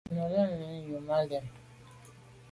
Me 0.13 0.23
lo 0.31 0.41
yen 0.59 0.79
nyu 0.85 0.97
à 1.15 1.17
lem. 1.29 1.45